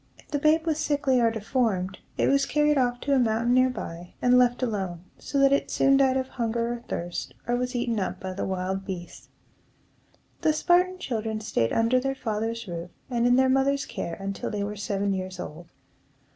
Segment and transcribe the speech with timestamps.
[0.17, 3.69] If the babe was sickly or deformed, it was carried off to a mountain near
[3.69, 7.75] by, and left alone; so that it soon died of hunger or thirst, or was
[7.75, 9.29] eaten up by the wild beasts.
[10.41, 14.63] The Spartan children staid under their father's roof and in their mother's care until they
[14.63, 15.67] were seven years old.